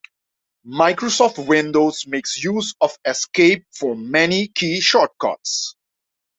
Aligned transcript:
Microsoft 0.65 1.45
Windows 1.45 2.07
makes 2.07 2.43
use 2.43 2.73
of 2.81 2.97
"Esc" 3.05 3.63
for 3.71 3.95
many 3.95 4.47
key 4.47 4.81
shortcuts. 4.81 5.75